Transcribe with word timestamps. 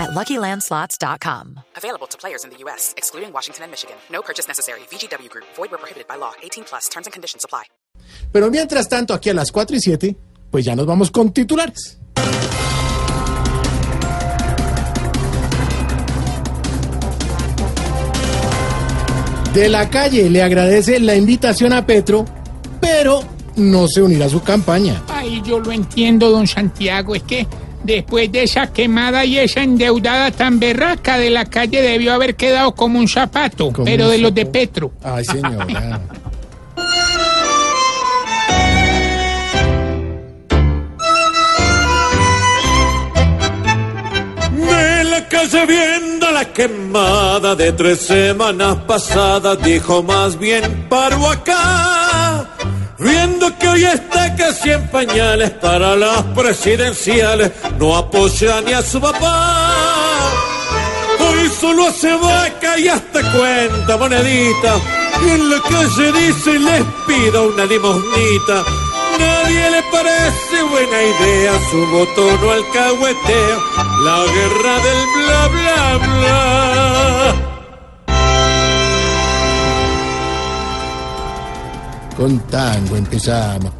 at 0.00 0.10
LuckyLandSlots.com. 0.10 1.60
Available 1.76 2.06
to 2.08 2.16
players 2.16 2.44
in 2.44 2.50
the 2.50 2.56
U.S., 2.64 2.94
excluding 2.96 3.32
Washington 3.32 3.64
and 3.64 3.70
Michigan. 3.70 3.96
No 4.10 4.22
purchase 4.22 4.48
necessary. 4.48 4.80
VGW 4.90 5.28
Group. 5.28 5.44
Void 5.56 5.70
where 5.70 5.78
prohibited 5.78 6.08
by 6.08 6.16
law. 6.16 6.32
18 6.42 6.64
plus. 6.64 6.88
Terms 6.88 7.06
and 7.06 7.12
conditions 7.12 7.44
apply. 7.44 7.64
Pero 8.32 8.50
mientras 8.50 8.88
tanto, 8.88 9.12
aquí 9.12 9.28
a 9.30 9.34
las 9.34 9.52
4 9.52 9.76
y 9.76 9.80
7, 9.80 10.16
pues 10.50 10.64
ya 10.64 10.74
nos 10.74 10.86
vamos 10.86 11.10
con 11.10 11.32
titulares. 11.32 11.98
De 19.54 19.68
la 19.68 19.90
calle 19.90 20.30
le 20.30 20.42
agradece 20.44 21.00
la 21.00 21.16
invitación 21.16 21.72
a 21.72 21.84
Petro, 21.84 22.24
pero 22.80 23.20
no 23.56 23.88
se 23.88 24.00
unirá 24.00 24.26
a 24.26 24.28
su 24.28 24.40
campaña. 24.42 25.02
Ay, 25.08 25.42
yo 25.44 25.58
lo 25.58 25.72
entiendo, 25.72 26.30
don 26.30 26.46
Santiago. 26.46 27.16
Es 27.16 27.24
que 27.24 27.48
después 27.84 28.30
de 28.30 28.42
esa 28.44 28.72
quemada 28.72 29.24
y 29.24 29.38
esa 29.38 29.62
endeudada 29.62 30.30
tan 30.30 30.58
berraca 30.60 31.18
de 31.18 31.30
la 31.30 31.44
calle 31.44 31.82
debió 31.82 32.12
haber 32.12 32.34
quedado 32.36 32.74
como 32.74 32.98
un 32.98 33.08
zapato, 33.08 33.72
Como 33.72 33.84
pero 33.84 34.06
un 34.06 34.10
de 34.12 34.18
los 34.18 34.34
de. 34.34 34.46
Petro. 34.46 34.92
Ay, 35.02 35.24
señora. 35.24 36.00
De 44.52 45.04
la 45.04 45.28
calle 45.28 45.66
viendo 45.66 46.30
la 46.30 46.44
quemada 46.52 47.54
de 47.54 47.72
tres 47.72 48.00
semanas 48.00 48.76
pasadas, 48.86 49.62
dijo 49.62 50.02
más 50.02 50.38
bien 50.38 50.86
paro 50.88 51.28
acá. 51.28 51.99
Viendo 53.00 53.56
que 53.58 53.66
hoy 53.66 53.84
está 53.84 54.36
casi 54.36 54.72
en 54.72 54.86
pañales 54.88 55.50
para 55.52 55.96
las 55.96 56.22
presidenciales, 56.36 57.50
no 57.78 57.96
apoya 57.96 58.60
ni 58.60 58.74
a 58.74 58.82
su 58.82 59.00
papá. 59.00 60.30
Hoy 61.18 61.48
solo 61.58 61.86
hace 61.86 62.14
vaca 62.14 62.78
y 62.78 62.88
hasta 62.88 63.20
cuenta 63.32 63.96
monedita. 63.96 64.74
Y 65.24 65.30
en 65.30 65.50
la 65.50 65.60
calle 65.62 66.12
dice 66.12 66.58
les 66.58 66.84
pido 67.06 67.48
una 67.48 67.64
limosnita. 67.64 68.64
Nadie 69.18 69.70
le 69.70 69.82
parece 69.84 70.62
buena 70.70 71.02
idea 71.02 71.52
su 71.70 71.86
voto 71.86 72.38
no 72.42 72.50
alcahuetea. 72.50 73.58
La 74.04 74.18
guerra 74.34 74.74
del 74.84 75.06
bla 75.16 75.48
bla 75.48 75.98
bla. 76.06 77.49
Con 82.20 82.38
tango 82.48 82.96
empezamos. 82.96 83.72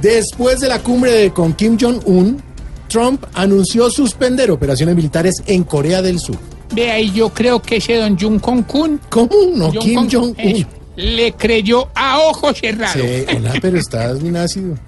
Después 0.00 0.60
de 0.60 0.68
la 0.68 0.78
cumbre 0.78 1.30
con 1.30 1.52
Kim 1.52 1.76
Jong-un, 1.78 2.42
Trump 2.88 3.22
anunció 3.34 3.90
suspender 3.90 4.50
operaciones 4.50 4.96
militares 4.96 5.34
en 5.44 5.64
Corea 5.64 6.00
del 6.00 6.20
Sur. 6.20 6.38
Vea, 6.72 6.98
y 6.98 7.12
yo 7.12 7.28
creo 7.28 7.60
que 7.60 7.76
ese 7.76 7.96
don 7.96 8.18
Jun 8.18 8.38
Kong 8.38 8.64
Kun 8.64 8.98
¿Cómo 9.10 9.28
no? 9.54 9.66
Jung 9.72 9.78
Kim 9.78 10.08
Jong-un. 10.10 10.34
eso, 10.38 10.68
le 10.96 11.32
creyó 11.32 11.88
a 11.94 12.20
ojos 12.20 12.56
cerrados. 12.58 12.96
Sí, 12.98 13.26
hola, 13.36 13.52
pero 13.60 13.76
estás 13.76 14.22
bien 14.22 14.38
ácido. 14.38 14.78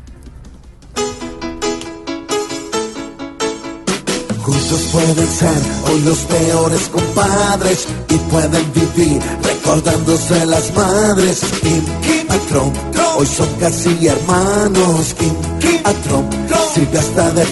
Juntos 4.42 4.80
pueden 4.90 5.28
ser 5.28 5.62
hoy 5.86 6.00
los 6.00 6.18
peores 6.18 6.88
compadres 6.88 7.86
y 8.08 8.14
pueden 8.28 8.72
vivir 8.72 9.22
recordándose 9.40 10.46
las 10.46 10.74
madres. 10.74 11.40
Kim, 11.62 11.84
Kim 12.02 12.26
y 12.26 12.38
Trump, 12.48 12.76
hoy 13.16 13.26
son 13.26 13.48
casi 13.60 14.08
hermanos. 14.08 15.14
Kim, 15.16 15.34
Kim 15.60 15.80
y 15.80 16.08
Trump, 16.08 16.32
sirve 16.74 16.98
hasta 16.98 17.30
de 17.30 17.44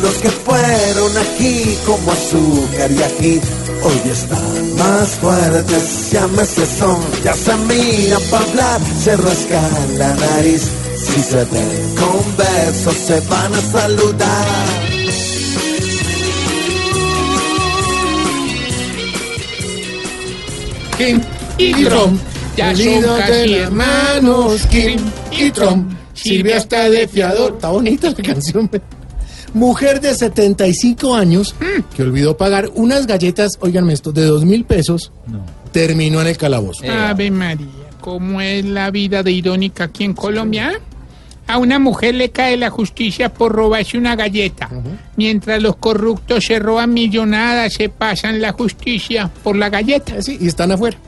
los 0.00 0.14
que 0.14 0.30
fueron 0.30 1.18
aquí 1.18 1.76
como 1.84 2.12
azúcar 2.12 2.90
y 2.92 3.02
ají. 3.02 3.40
Hoy 3.82 4.10
están 4.10 4.76
más 4.76 5.08
fuertes, 5.20 6.10
llámese 6.12 6.66
son, 6.78 7.00
ya 7.24 7.34
se 7.34 7.54
miran 7.56 8.22
para 8.30 8.44
hablar, 8.44 8.80
se 9.02 9.16
rascan 9.16 9.98
la 9.98 10.14
nariz. 10.14 10.62
Si 10.96 11.20
se 11.20 11.44
ven 11.44 11.94
con 11.96 12.36
besos 12.36 12.94
se 12.94 13.20
van 13.22 13.54
a 13.54 13.60
saludar. 13.72 14.97
Kim 20.98 21.20
y 21.58 21.84
Trump, 21.84 22.20
ya 22.56 22.74
son 22.74 22.86
unidos 22.88 23.18
casi 23.20 23.32
de 23.32 23.58
hermanos. 23.58 24.66
Kim 24.66 25.00
y 25.30 25.50
Trump, 25.52 25.92
sirve 26.12 26.54
hasta 26.54 26.90
de 26.90 27.06
fiador. 27.06 27.52
Está 27.54 27.68
bonita 27.68 28.10
la 28.10 28.16
canción. 28.16 28.68
Mujer 29.54 30.00
de 30.00 30.14
75 30.14 31.14
años 31.14 31.54
que 31.96 32.02
olvidó 32.02 32.36
pagar 32.36 32.68
unas 32.74 33.06
galletas, 33.06 33.52
oiganme 33.60 33.92
esto, 33.92 34.10
de 34.10 34.24
dos 34.24 34.44
mil 34.44 34.64
pesos, 34.64 35.12
terminó 35.70 36.20
en 36.20 36.26
el 36.26 36.36
calabozo. 36.36 36.84
Ave 36.90 37.30
María, 37.30 37.66
¿cómo 38.00 38.40
es 38.40 38.64
la 38.64 38.90
vida 38.90 39.22
de 39.22 39.30
irónica 39.30 39.84
aquí 39.84 40.02
en 40.02 40.14
Colombia? 40.14 40.80
A 41.48 41.56
una 41.56 41.78
mujer 41.78 42.14
le 42.14 42.30
cae 42.30 42.58
la 42.58 42.68
justicia 42.68 43.32
por 43.32 43.52
robarse 43.52 43.96
una 43.96 44.14
galleta, 44.14 44.68
mientras 45.16 45.62
los 45.62 45.76
corruptos 45.76 46.44
se 46.44 46.58
roban 46.58 46.92
millonadas, 46.92 47.72
se 47.72 47.88
pasan 47.88 48.40
la 48.40 48.52
justicia 48.52 49.30
por 49.42 49.56
la 49.56 49.70
galleta. 49.70 50.14
Ah, 50.18 50.22
Sí, 50.22 50.36
y 50.40 50.48
están 50.48 50.72
afuera. 50.72 50.98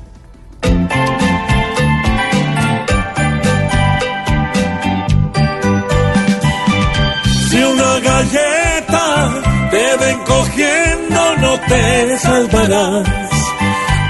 Si 7.50 7.56
una 7.62 8.00
galleta 8.00 9.42
te 9.70 9.96
ven 10.00 10.18
cogiendo 10.24 11.36
no 11.42 11.60
te 11.68 12.18
salvarás. 12.18 13.08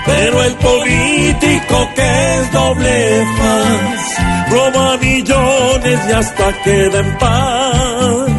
Pero 0.07 0.43
el 0.43 0.55
político 0.55 1.89
que 1.95 2.35
es 2.41 2.53
doble 2.53 3.25
faz 3.39 4.51
roba 4.51 4.97
millones 4.99 5.50
y 5.93 6.13
hasta 6.13 6.53
queda 6.63 7.01
en 7.01 7.19
paz. 7.19 8.31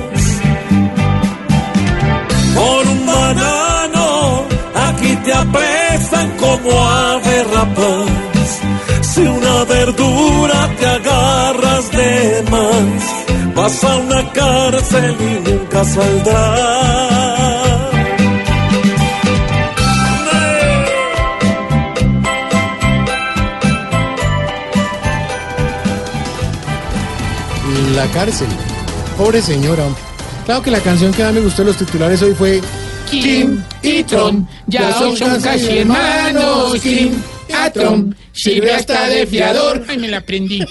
Por 2.56 2.88
un 2.88 3.06
banano 3.06 4.46
aquí 4.88 5.16
te 5.26 5.34
apresan 5.34 6.30
como 6.38 6.70
ave 6.88 7.44
rapaz. 7.56 8.50
Si 9.02 9.22
una 9.22 9.66
verdura 9.66 10.70
te 10.80 10.86
agarras 10.86 11.92
de 11.92 12.44
más, 12.50 13.56
vas 13.56 13.84
a 13.84 13.98
una 13.98 14.32
cárcel 14.32 15.18
y 15.20 15.50
nunca 15.50 15.84
saldrás. 15.84 16.81
La 27.96 28.08
cárcel. 28.08 28.48
Pobre 29.18 29.42
señora. 29.42 29.86
Claro 30.46 30.62
que 30.62 30.72
la 30.72 30.80
canción 30.80 31.14
que 31.14 31.24
más 31.24 31.34
me 31.34 31.42
gustó 31.42 31.62
de 31.64 31.68
los 31.70 31.78
titulares 31.78 32.22
hoy 32.22 32.34
fue 32.34 32.62
Kim 33.10 33.62
y 33.84 34.04
Trump, 34.04 34.48
ya 34.68 34.94
son 34.94 35.16
casi 35.42 35.80
hermanos. 35.80 36.80
Kim 36.82 37.14
y 37.48 37.70
Trump, 37.72 38.16
sirve 38.32 38.74
hasta 38.74 39.08
de 39.10 39.28
fiador. 39.28 39.84
Ay, 39.88 39.98
me 39.98 40.08
la 40.08 40.18
aprendí. 40.18 40.60